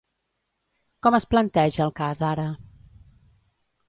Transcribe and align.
Com 1.07 1.17
es 1.17 1.27
planteja 1.33 1.83
el 1.85 1.93
cas 1.99 2.21
ara? 2.31 2.47